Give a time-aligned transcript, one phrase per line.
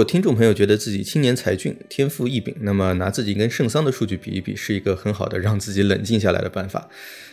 [0.00, 6.88] 果听众朋友觉得自己青年才俊、天赋异禀，那么拿自己跟圣桑的数据比一比，是一个很好的让自己冷静下来的办法。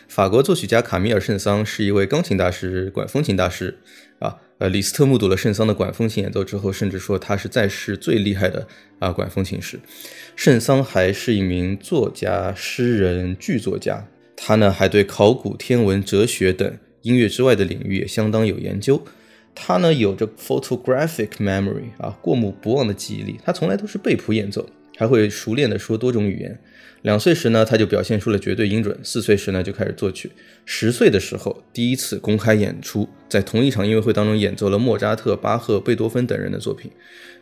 [0.06, 3.78] 法国作曲家卡米尔·圣桑是一位钢琴大师、管风琴大师
[4.18, 4.36] 啊。
[4.58, 9.80] 呃，李斯特目睹了圣桑的管风琴演奏之后，甚至说他是在世最厉害的啊管风琴师。
[10.36, 19.02] 圣桑还是一名作家、诗人、剧作家，他呢还对考古、天文、哲学等音乐之外的领域也相当有研究。
[19.60, 23.38] 他呢有着 photographic memory 啊，过目不忘的记忆力。
[23.44, 24.64] 他从来都是背谱演奏，
[24.96, 26.56] 还会熟练的说多种语言。
[27.02, 30.30] 两岁时呢，他就表现出了绝对音准；四岁时呢，就开始作曲。
[30.64, 36.90] 十岁的时候，第一次公开演出，在同一场音乐会当中演奏了莫扎特、巴赫、贝多芬等人的作品。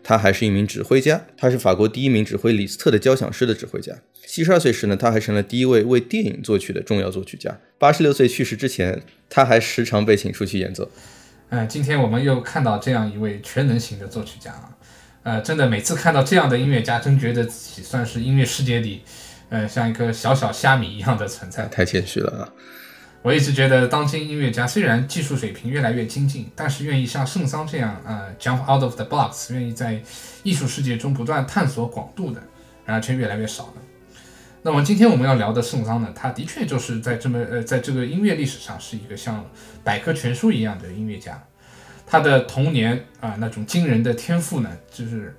[0.02, 3.92] 他还是一名指挥家，他是法国第一名指挥李斯特的交响诗的指挥家。
[4.26, 7.58] 七十二岁时呢，他还成了第一位为电影作曲的重要作曲家。
[7.78, 10.90] 八十六岁去世之前，他还时常被请出去演奏。
[11.50, 14.70] 嗯，今天我们又看到这样一位全能型的作曲家啊，
[15.22, 19.02] 呃，真的每次看到这样的音乐家，真觉得自己算是音乐世界里，
[19.48, 21.66] 呃，像一个小小虾米一样的存在。
[21.66, 22.48] 太谦虚了啊！
[23.22, 30.00] 我一直觉得，当今音乐家虽然技术水平越来越精进，但是愿意像圣桑这样，呃，jump out of the box，愿意在
[30.42, 32.40] 艺术世界中不断探索广度的，
[32.84, 33.72] 然而却越来越少了。
[34.66, 39.46] 那么今天我们要聊的圣桑呢，他的确就是在这么呃，在这个音乐历史上是一个像
[39.84, 41.40] 百科全书一样的音乐家。
[42.04, 45.36] 他的童年啊，那种惊人的天赋呢，就是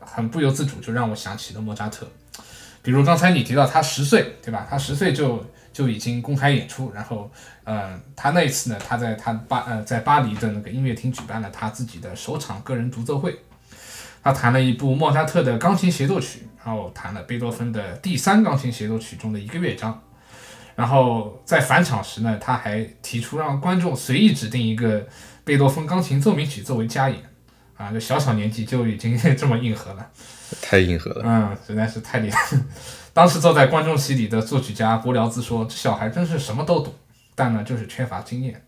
[0.00, 2.10] 很不由自主就让我想起了莫扎特。
[2.82, 4.66] 比如刚才你提到他十岁，对吧？
[4.68, 7.30] 他十岁就就已经公开演出，然后
[7.62, 13.38] 呃，他那一次呢，他在他巴呃在巴黎的那个音乐厅举办了他自己的首场个人独奏会。
[14.22, 20.02] 他弹了一部莫扎特的钢琴协奏曲，然后弹了贝多芬的第三钢琴协奏曲中的一个乐章，
[20.74, 25.06] 然后在返场时呢，他还提出让观众随意指定一个
[25.44, 27.18] 贝多芬钢琴奏鸣曲作为加演，
[27.76, 30.06] 啊，这小小年纪就已经 这么硬核了，
[30.60, 32.56] 太硬核了，嗯，实在是太厉害。
[33.14, 36.94] 当时坐在观众席里的作曲家伯辽兹说：“这小孩真是什么都懂，
[37.34, 38.62] 但呢，就是缺乏经验。”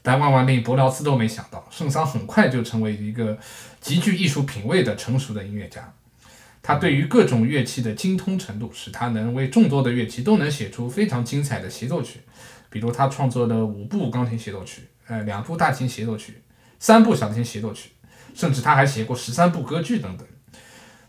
[0.00, 3.36] 但万万令伯辽兹都没想到，圣桑很快就成为一个
[3.80, 5.92] 极具艺术品味的成熟的音乐家。
[6.62, 12.20] 他对于各种乐器的精通程度，使他能为众多的乐器都能写出非常精彩的协奏曲。
[12.70, 16.42] 比如他创作的五部钢琴协奏曲，呃，两部大提协奏曲，
[16.78, 17.90] 三部小提琴协奏曲，
[18.34, 20.26] 甚至他还写过十三部歌剧等等。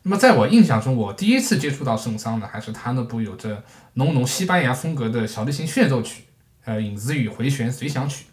[0.04, 3.62] 那么在我印象中，我第一次接触到圣桑呢，还是他那部有着
[3.96, 6.24] 浓浓西班牙风格的小提琴炫奏曲，
[6.64, 8.24] 呃，《影子与回旋随想曲》。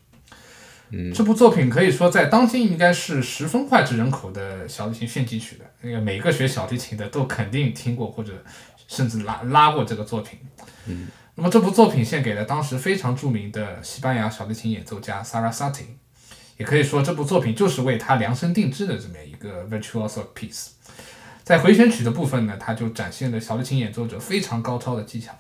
[1.14, 5.64] 这部作品可以说在当今应该是十分脍炙人口的小提琴炫技曲的。
[5.80, 8.32] 那个每个学小提琴的都肯定听过或者
[8.86, 10.38] 甚至拉拉过这个作品。
[10.86, 15.84] 嗯，那么这部作品献给了当时非常著名的西班牙小提琴演奏家 Sarasate，
[16.56, 20.68] 也可以说这部作品就是为他量身定制的这么一个 virtuoso piece。
[21.42, 25.32] 在回旋曲的部分呢，他就展现了小提琴演奏者非常高超的技巧。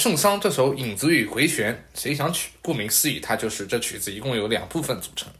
[0.00, 2.52] 圣桑这首《影子与回旋》谁想曲？
[2.62, 5.30] 顾名思义，它就是这曲子一共有两部分组成。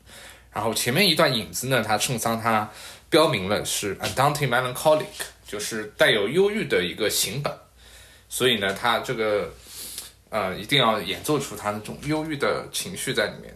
[0.52, 2.70] 然后前面一段影子呢，它圣桑它
[3.08, 5.06] 标明了是 Andante Melancholic，
[5.48, 7.50] 就是带有忧郁的一个行本。
[8.28, 9.50] 所以呢，它这个
[10.28, 13.54] 呃一定要演奏出它那种忧郁的情绪在里面。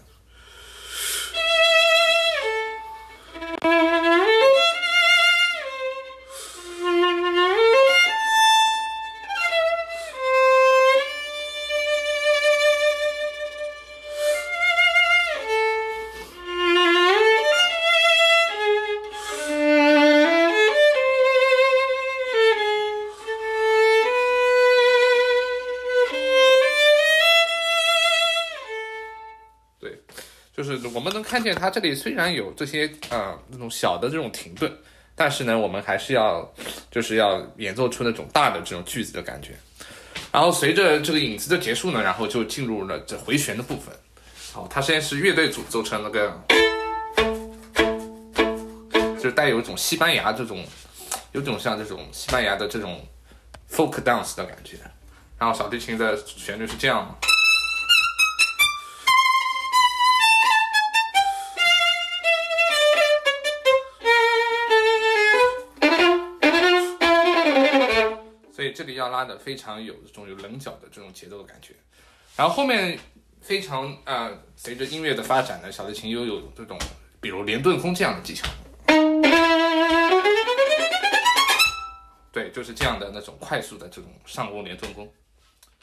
[31.35, 34.73] 看见它这里虽然有这些呃那种小的这种停顿，
[35.17, 36.49] 但是呢，我们还是要
[36.93, 39.51] 就是要演奏出那种大的这种句子的感觉。
[40.31, 43.93] 然后随着这个影子的结束呢，然后就进入了这回旋的部分。
[44.53, 46.41] 好，它现在是乐队组奏成那个，
[49.17, 50.65] 就是带有一种西班牙这种，
[51.33, 53.05] 有种像这种西班牙的这种
[53.69, 54.77] folk dance 的感觉。
[55.37, 57.13] 然后小提琴的旋律是这样。
[68.75, 71.73] 这里要拉的非常有这种有棱角的这种节奏的感觉，
[72.37, 72.99] 然后后面
[73.41, 76.77] 非常呃，随着音乐的发展呢，小提琴又有这种
[77.21, 78.49] 比如连顿弓这样的技巧，
[82.33, 85.11] 对，就是这样的那种快速的这种上弓连顿弓。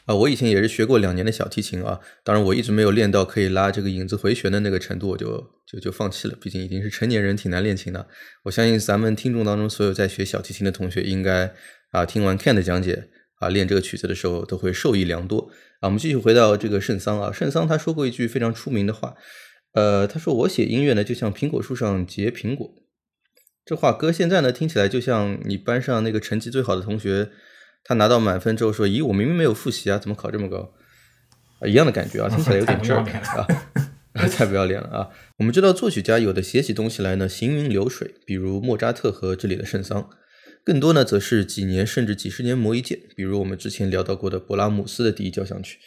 [0.06, 6.36] 啊，我以前也是学过两年的小提琴啊，当然我一直没有练到可以拉这个影子回旋的那个程度，我就就就放弃了。
[6.40, 8.08] 毕竟已经是成年人，挺难练琴的。
[8.42, 11.54] 我相信咱们听众当中所有在学小提琴的同学，应该
[11.92, 15.86] 啊听完 Ken 的讲解啊，练这个曲子的时候都会受益良多啊。
[15.86, 19.14] 我们继续回到这个圣桑啊，圣桑他说过一句非常出名的话，
[19.74, 22.74] 呃，他说我写音乐呢，就像苹果树上结苹果。
[23.64, 27.30] 这话搁现在呢，听起来就像你班上那个成绩最好的同学。
[27.84, 30.72] 他拿到满分之后说：“咦，我明明没有复习啊，怎么考这么高？”
[31.60, 32.98] 啊，一样的感觉啊，听起来有点劲儿
[34.14, 35.08] 啊， 太不要脸了啊！
[35.38, 40.08] 我们知道作曲家有的写起东西来呢，行云流水，比如莫扎特和这里的圣桑；
[40.64, 45.78] 更多呢，则是几年甚至几十年磨一剑，比如我们之前聊到过的勃拉姆斯的第一交响曲。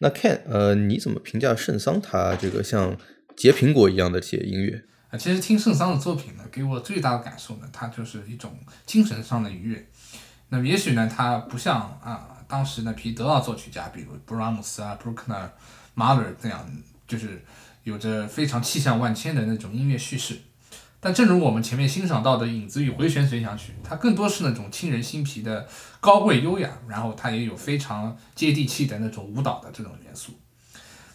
[0.00, 2.96] 那 Ken，呃，你怎么评价圣桑他这个像
[3.36, 4.82] 结苹果一样的写音乐？
[5.10, 9.86] 啊，其实听圣桑的作品呢，给我最大的感受呢，它就是一种精神上的愉悦。
[10.50, 15.50] 那么也许呢，他不像啊当时那批德奥作曲家，比如布拉姆斯啊、布鲁克纳、
[15.94, 16.66] 马勒这样，
[17.06, 17.44] 就是
[17.84, 20.40] 有着非常气象万千的那种音乐叙事。
[21.00, 25.68] 但正如我们前面欣赏到的《影子与回旋随想曲》，它更多是那种沁人心脾的
[26.00, 30.32] 高贵优雅，然后它也有非常接地气的那种舞蹈的这种元素。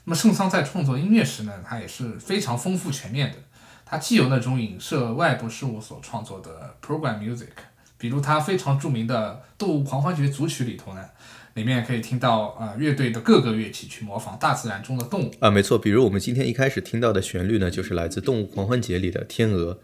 [0.05, 3.37] 那么圣桑在创作音乐时呢，他也是非常丰富全面的，
[3.83, 7.49] 他既有那种影射外部事物所创作的 program music。
[8.03, 11.05] 比如他非常著名的《动物狂欢节》组曲里头呢，
[11.53, 19.79] 里面可以听到呃乐队的各个乐器去模仿大自然中的动物啊，没错，比如我们今天一开始听到的旋律呢，就是来自《动物狂欢节》里的天鹅。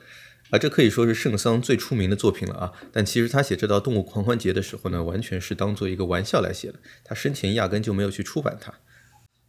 [0.50, 2.74] 啊，这可以说是圣桑最出名的作品了啊！
[2.92, 6.80] 但其实他写这道动物狂欢节的时候呢，完全是当做一个玩笑来写的。
[7.06, 8.74] 他生前压根就没有去出版它，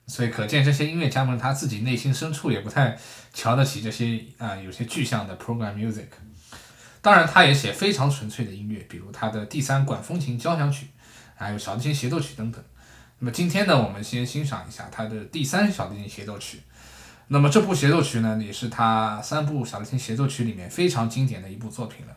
[0.07, 2.97] 所以可见这些音乐家们他自己内心深处也不太
[3.35, 6.07] 瞧得起这些啊有些具象的 program music。
[7.03, 10.89] 当然，他也写非常纯粹的音乐，比如他的第三管风琴交响曲，
[11.35, 12.63] 还有小提琴协奏曲等等。
[13.19, 16.61] 那么今天呢，我们先欣赏一下他的第三小提琴协奏曲。
[17.29, 22.17] 那么这部协奏曲呢，也是他三部小提琴协奏曲里面非常经典的一部作品了。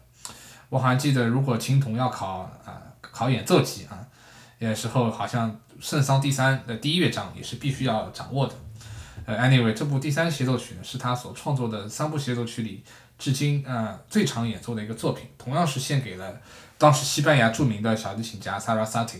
[0.69, 4.05] 我好像记得，如果琴童要考啊考演奏级啊，
[4.57, 8.53] 有时候好像圣桑第三的第一乐章也是必须要掌握的。
[9.25, 12.83] 呃，anyway，这部第三协奏曲呢，是他所创作的三部协奏曲里
[13.17, 16.41] 至今呃最常演奏的一个作品，同样是献给了
[16.77, 19.19] 当时西班牙著名的小提琴家萨拉萨提。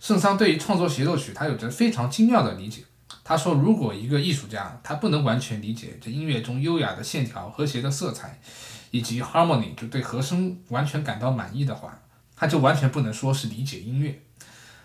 [0.00, 2.82] 圣桑对于创作协奏曲，他有着非常精妙的理解。
[3.22, 8.38] 他说：“如果一个艺术家他不能完全理解这音乐中优雅的线条、和谐的色彩，
[8.90, 12.02] 以及 harmony，就对和声完全感到满意的话，
[12.36, 14.20] 他就完全不能说是理解音乐。”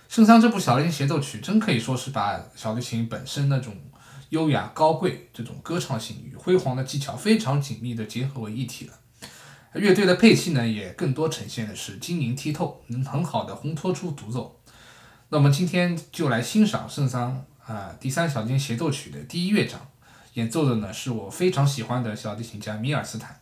[0.08, 3.76] 圣桑这部小提琴协奏曲真可以说是把小提琴本身那种
[4.30, 8.94] 优雅高贵、这种歌唱性与辉煌的技巧非常紧密的结合为一体了。
[9.74, 14.60] 乐队的配器呢，也更多呈现的是晶莹剔透，能很好的烘托出独奏。
[15.30, 17.46] 那我们今天就来欣赏圣桑。
[17.66, 19.80] 啊，第三小节协奏曲的第一乐章，
[20.34, 23.40] 演奏的呢是我非常喜欢的小提琴家米尔斯坦。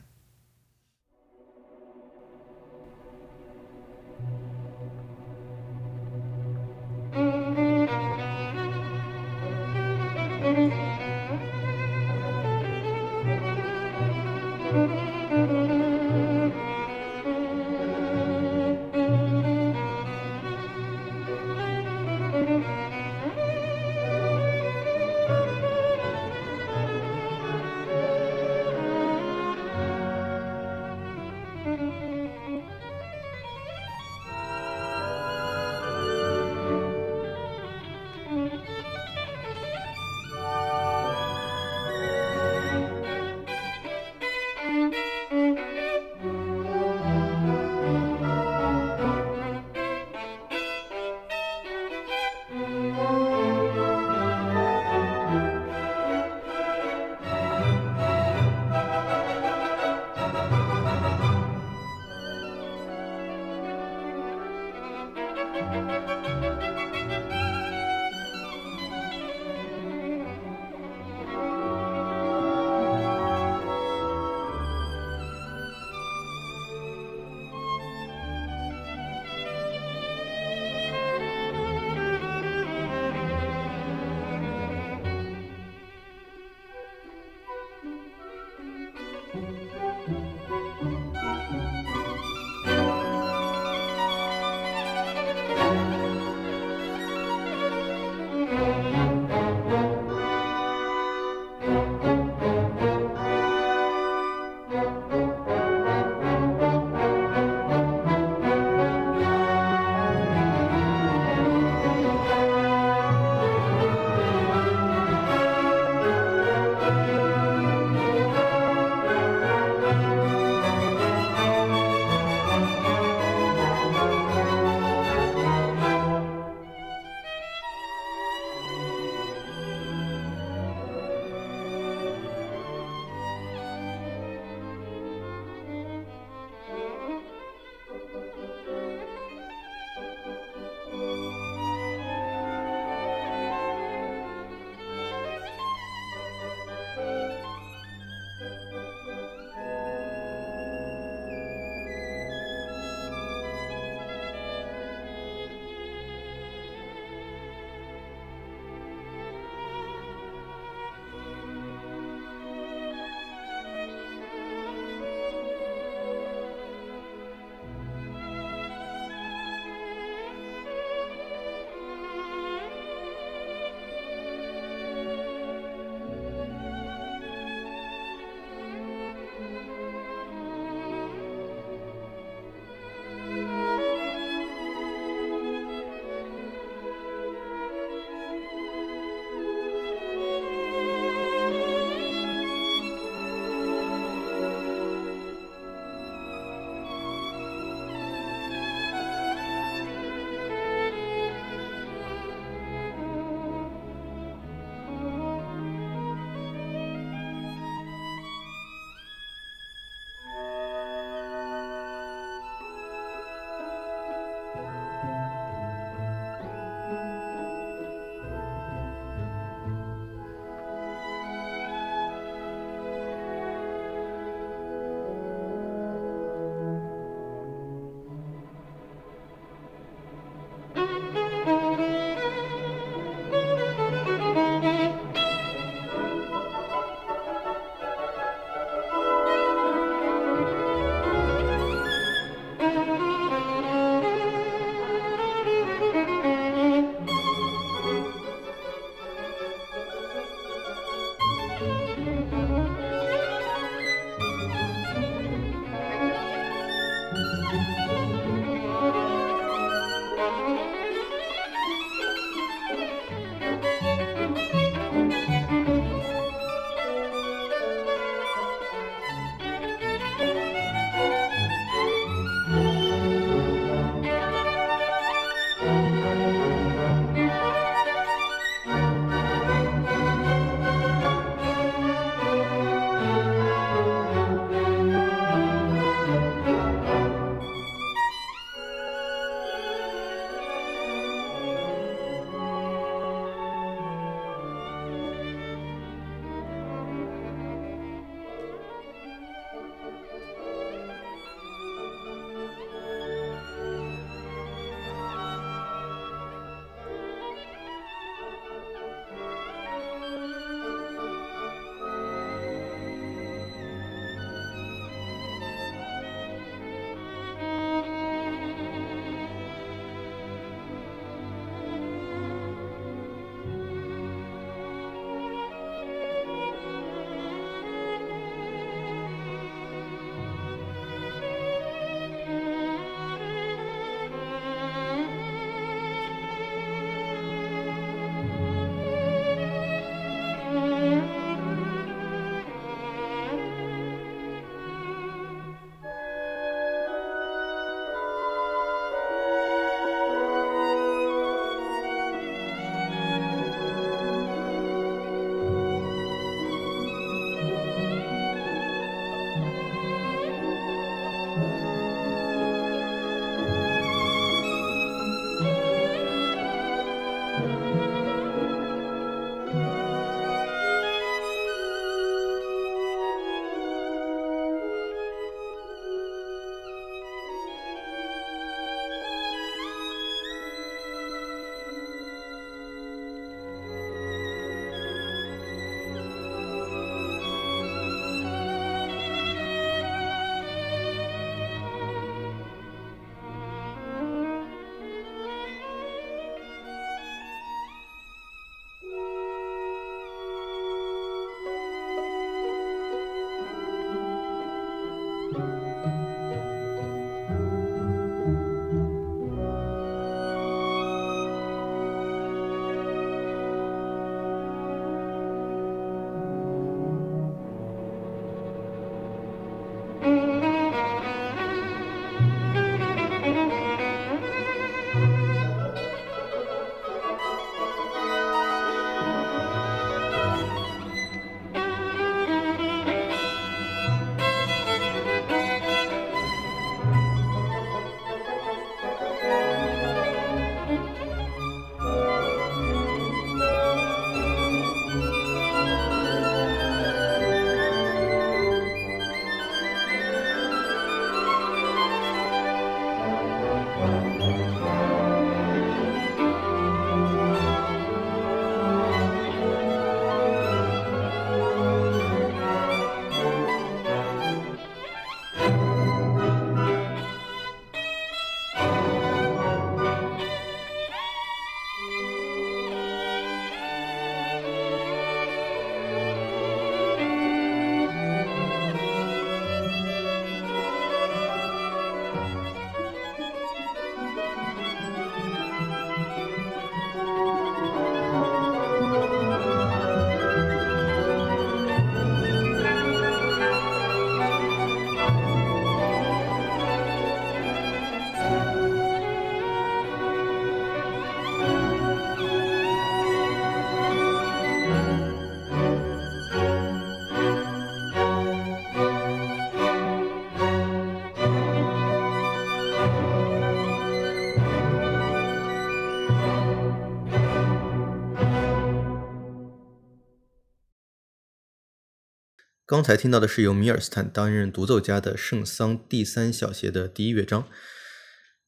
[522.67, 527.47] 刚才听到的是由米尔斯坦担任独奏家的圣桑第三小协的第一乐章。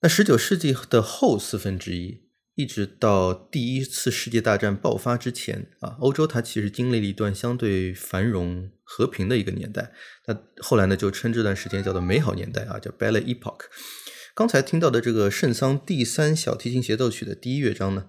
[0.01, 9.93] 那十九世纪的后四分之一，一直到第一次世界大战爆发之前啊，欧洲它其实经历了一段相对繁荣和平的一个年代。
[10.25, 13.61] 那后来呢，就称这段时间叫做美好年代啊，叫 Belle Epoch。
[14.35, 18.07] 刚才听到的这个圣桑第三小提琴协奏曲的第一乐章呢，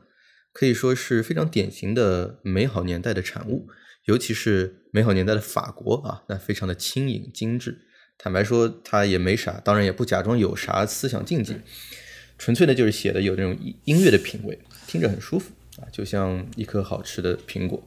[0.52, 3.68] 可以说是非常典型的美好年代的产物。
[4.06, 7.78] 尤其是美好年代的法国啊，那非常的轻盈精致。
[8.18, 11.60] 坦白说，他也没啥，当然也不假装有啥思想境界，
[12.36, 17.82] 纯粹的就是写的有那种音乐的品味，听着很舒服啊，就像一颗好吃的苹果。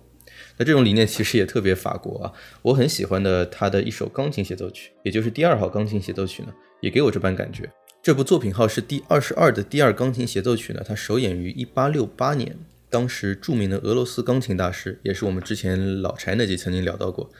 [0.57, 7.69] 那这种理念其实也特别法国啊，我很喜欢的他的一首钢琴协奏曲，也就是第二号钢琴协奏曲呢，也给我这般感觉。
[8.01, 12.57] 这部作品号是第二十二的第二钢琴协奏曲呢，它首演于一八六八年，
[12.93, 17.31] 当时著名的俄罗斯钢琴大师，也是我们之前老柴那集曾经聊到过。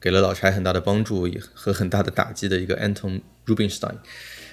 [0.00, 3.96] 给了老柴很大的帮助和很大的打击的一个 Anton Rubinstein，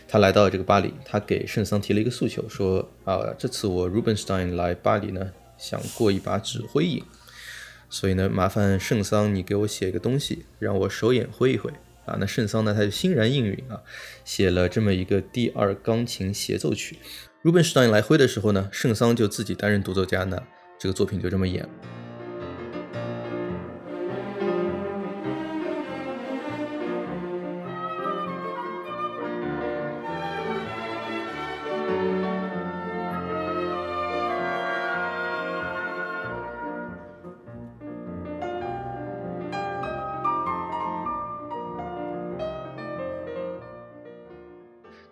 [0.05, 7.01] 他来到这个巴黎，他给圣桑提了一个诉求，说啊，这次我 Rubinstein 来巴黎呢，想过一把指挥瘾，
[7.89, 11.71] 所以呢，麻烦圣桑你给我写一个东西，让我手眼挥一挥
[12.05, 12.17] 啊。
[12.19, 13.81] 那圣桑呢，他就欣然应允啊，
[14.25, 16.97] 写了这么一个第二钢琴协奏曲。
[17.41, 20.37] Rubenstein 来挥的时候呢，圣桑就自己担任独奏家呢，
[20.77, 21.67] 这个作品就这么演。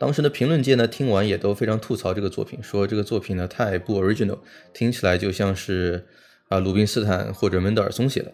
[0.08, 4.39] 当时的评论界呢，听完也都非常吐槽这个作品，说这个作品呢太不 original，
[4.74, 6.08] 听起来就像是
[6.48, 8.32] 啊鲁宾斯坦或者门德尔松写的。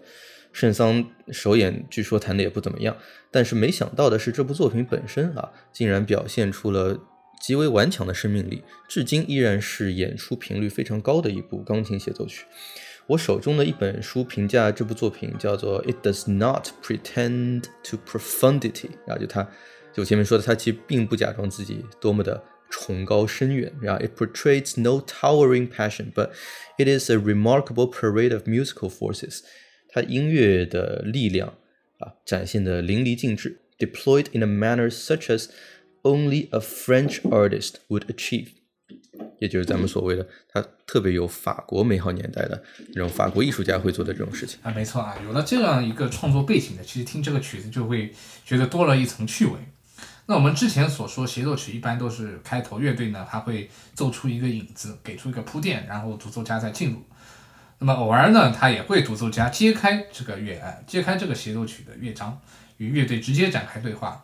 [0.51, 2.95] 圣桑首演据说弹的也不怎么样，
[3.31, 6.95] 但是没想到的是，这部作品本身啊，竟然表现出了
[7.41, 12.45] 极为顽强的生命力，至今依然是演出频率非常高的一部钢琴协奏曲。
[13.07, 18.71] 我手中的一本书评价这部作品叫做《It Does Not Pretend to Profundity》，
[19.07, 19.49] 然后就它。
[19.93, 26.31] 就前面说的，他其实并不假装自己多么的崇高深远，然后 it portrays no towering passion, but
[26.77, 29.41] it is a remarkable parade of musical forces。
[29.89, 31.53] 它音乐的力量
[31.99, 35.49] 啊，展现的淋漓尽致，deployed in a manner such as
[36.01, 38.47] only a French artist would achieve。
[39.39, 42.63] 也就是咱们所谓的，它特别有法国美好年代的
[42.95, 48.11] 那种法国艺术家会做的这种事情啊，没错啊，有了这样一个创作背景的，其实听这个曲子就会
[48.43, 49.51] 觉得多了一层趣味。
[50.25, 57.03] 那我们之前所说协奏曲一般都是开头乐队呢，他会奏出一个引子，给出一个铺垫，然后独奏家再进入。
[57.79, 62.39] 那么偶尔呢，他也会独奏家揭开这个乐，揭开这个协奏曲的乐章，
[62.77, 64.23] 与乐队直接展开对话。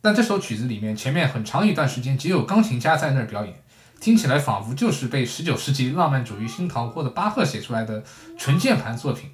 [0.00, 3.62] 但这首曲子里面前面很长一段时间只有钢琴家在那儿表演，
[4.00, 8.02] 听起来仿佛就是被十九世纪浪漫主义新逃过的巴赫写出来的
[8.38, 9.30] 纯键盘作品。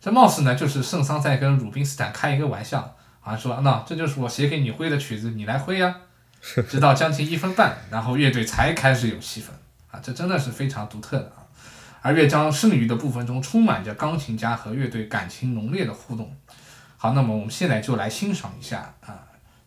[0.00, 2.96] 这貌似呢就是圣桑在跟鲁宾斯坦开一个玩笑。
[3.22, 5.94] 啊，说那这就是我写给你挥的曲子，你来挥呀。
[6.66, 9.48] 直到将近一分半，然后乐队才开始有气氛
[9.90, 11.44] 啊，这真的是非常独特的啊。
[12.00, 16.34] 而乐章剩余的部分中，充满着钢琴家和乐队感情浓烈的互动。
[16.96, 19.20] 好，那么我们现在就来欣赏一下啊，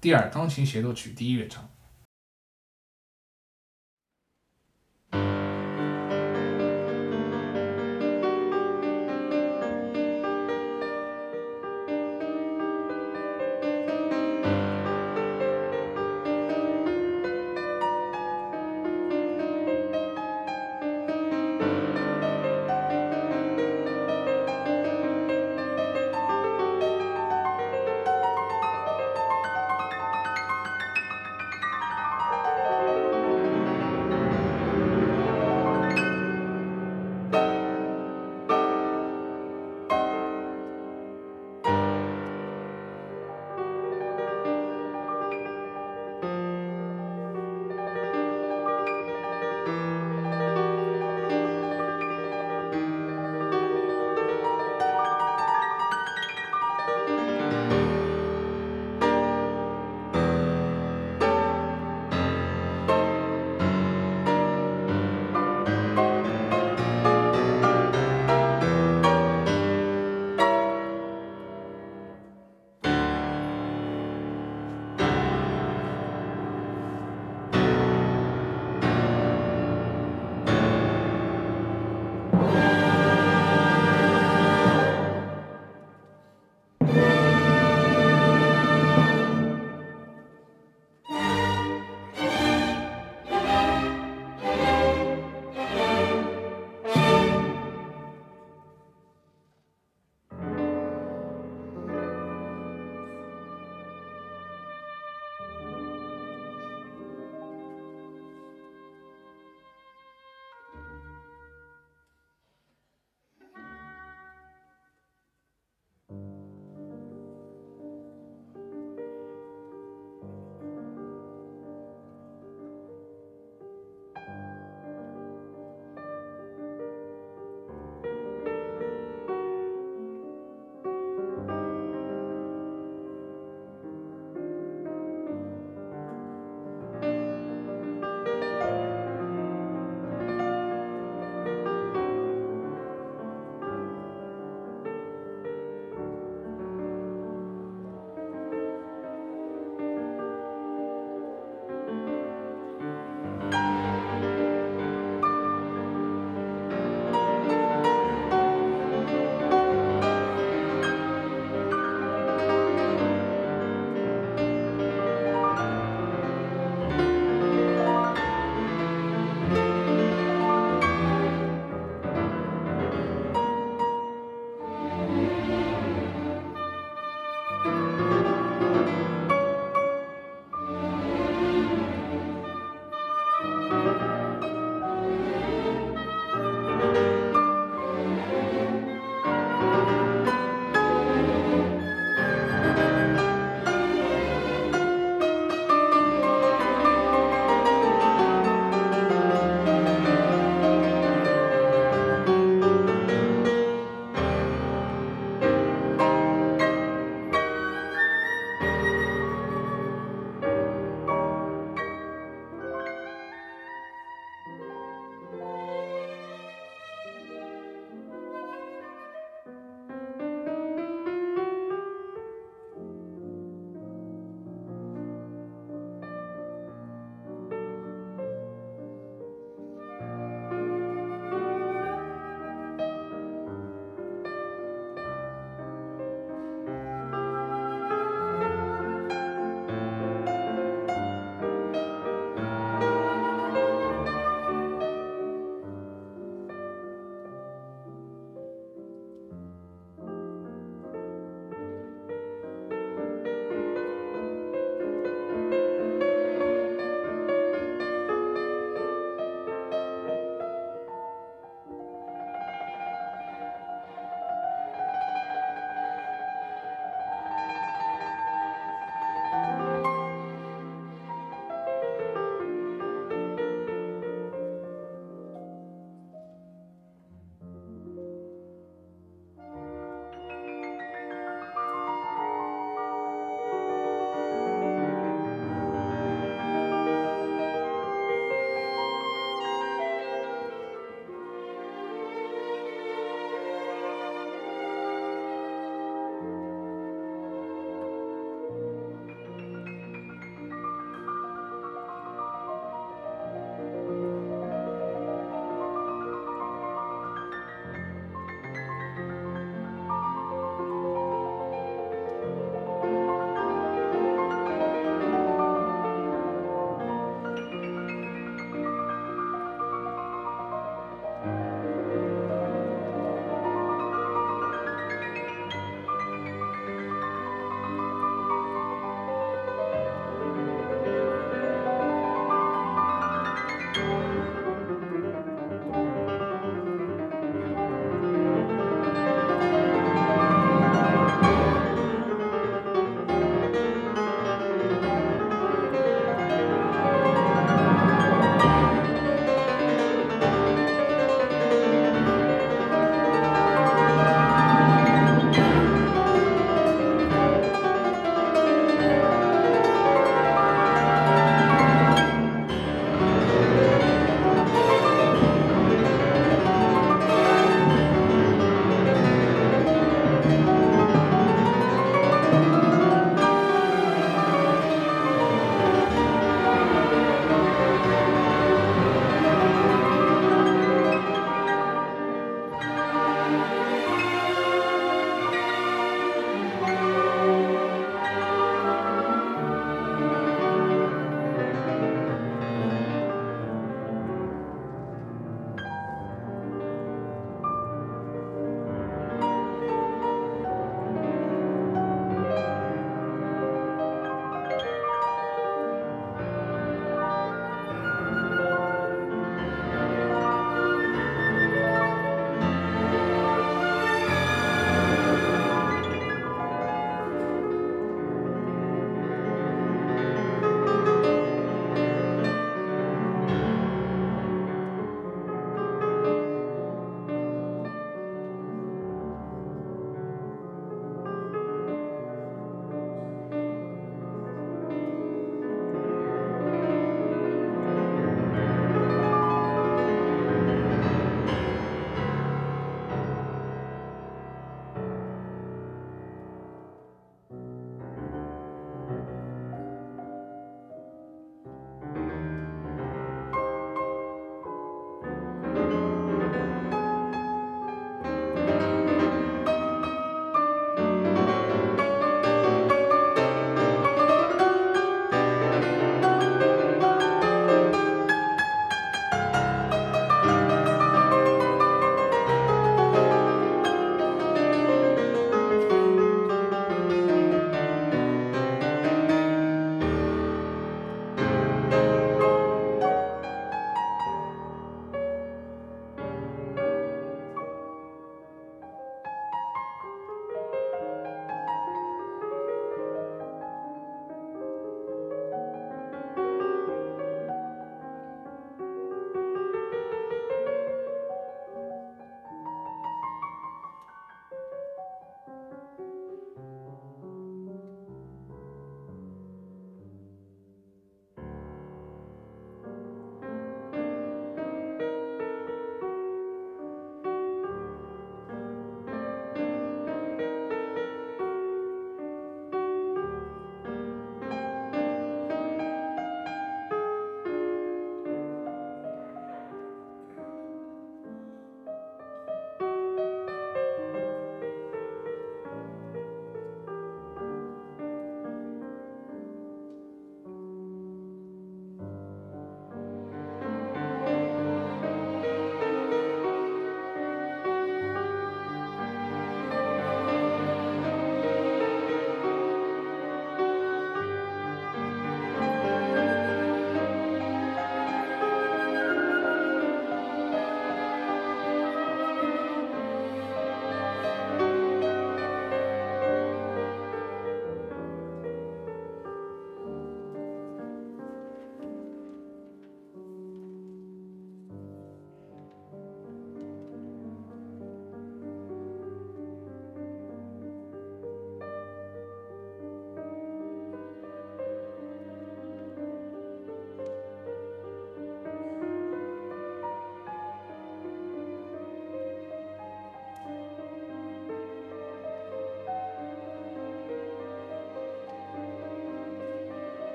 [0.00, 1.68] 第二钢琴协奏曲第一乐章。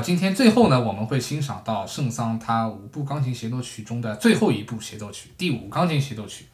[0.00, 6.46] 今天最后呢，我们会欣赏到圣桑他五部钢琴协奏曲中的最后一部协奏曲——第五钢琴协奏曲。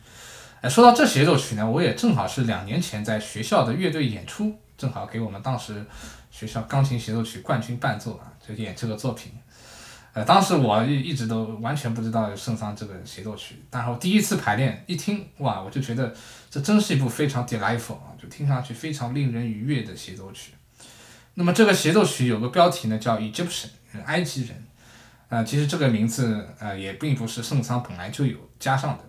[0.60, 5.84] 哎，说到这协奏曲呢，我也正好是两年前在学校的乐队演出，正好给我们当时
[6.30, 9.32] 学校钢琴协奏曲冠军伴奏啊，就演这个作品。
[10.12, 16.14] 呃，当时我一一直都完全不知道圣桑这个协奏曲，然后第一次排练一听，哇，我就觉得
[16.48, 20.52] 这真是一部非常 delightful 啊，就听上去非常令人愉悦的协奏曲。
[21.34, 23.68] 那么这个协奏曲有个标题呢，叫 Egyptian，
[24.06, 24.64] 埃及人。
[25.28, 29.04] 呃，其实这个名字呃也并不是圣桑本来就有加上的，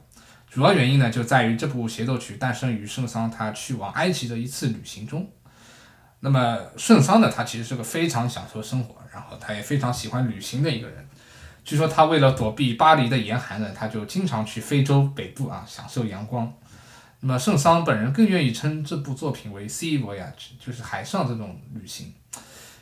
[0.49, 5.29] 主要原因呢就在于这部协奏曲诞生于圣桑他去往埃及的一次旅行中。
[6.21, 8.95] 那么圣桑呢，他其实是个非常享受生活。
[9.13, 11.07] 然后他也非常喜欢旅行的一个人，
[11.63, 16.51] 据说他为了躲避巴黎的严寒呢，他就经常去非洲北部啊享受阳光。
[17.27, 22.13] 那么圣桑本人更愿意称这部作品为 Sea Voyage，就是海上这种旅行，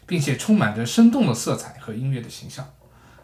[0.06, 2.70] 并且充满着生动的色彩和音乐的形象。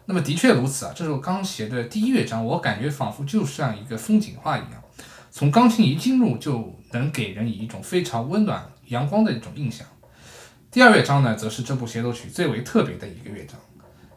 [0.06, 4.82] 那么的确如此啊，这首钢协的第一乐章，我感觉仿佛就像一个风景画一样，
[5.30, 9.86] 从钢琴一进入就能给人以一种非常温暖阳光的一种印象。
[10.70, 13.60] 第二乐章呢，则是这部协奏曲最为特别的一个乐章。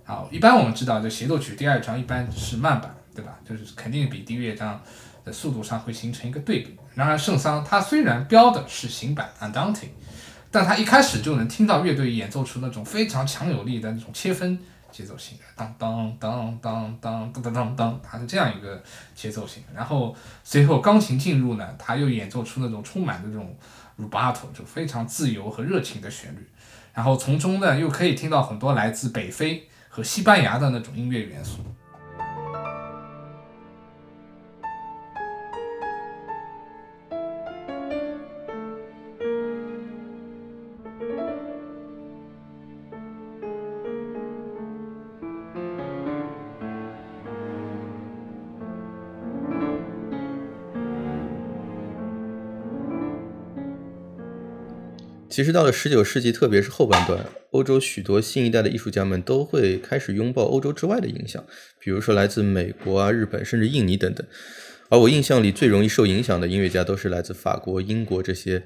[0.06, 3.38] 好，一般我们知道，这协奏曲第二章一般是慢板，对吧？
[3.45, 4.82] 就是肯定比第一乐章
[5.26, 6.78] 的速度上会形成一个对比。
[6.96, 9.88] 然而，圣桑他虽然标的是行板 （Andante），
[10.52, 14.60] 但他一开始就能听到乐队演奏出那种非常强有力的那种切分
[14.91, 18.82] 节奏型，当当当当当当当当当，它是这样一个
[19.16, 19.64] 节奏型。
[19.76, 23.56] 然后随后钢琴进入呢，他又演奏出那种充满的这种。
[23.96, 26.39] rubato 就非常自由和热情的旋律，
[26.96, 31.60] 然后从中呢又可以听到很多来自北非和西班牙的那种音乐元素。
[55.34, 61.44] 其实到了十九世纪，特别是后半段，欧洲许多新一代的艺术家们都会开始拥抱欧洲之外的影响，
[61.80, 64.24] 比如说来自美国啊、日本，甚至印尼等等。
[64.90, 68.62] 而我印象里最容易受影响的音乐家，都是来自法国、英国这些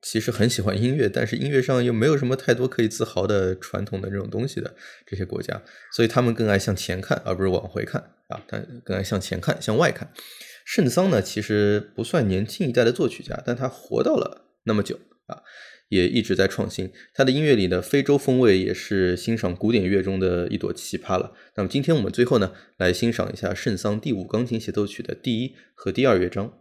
[0.00, 4.74] 其实很喜欢音乐，但是音乐上又没有什么太多可以自豪的传统的这种东西的
[5.06, 5.60] 这些国家，
[5.92, 10.10] 所以他们更爱向前看，而不是往回看啊，但更爱向前看、向外看。
[10.64, 15.42] 圣桑呢，其实不算年轻一代的作曲家，但他活到了那么久啊。
[15.88, 21.32] 也一直在创新，他的音乐里的非洲风味也是欣赏古典乐中的一朵奇葩了。
[21.56, 26.52] 那么今天我们最后呢，来欣赏一下圣桑第五钢琴协奏曲的第一和第二乐章。